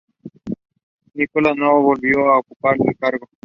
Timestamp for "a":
2.29-2.39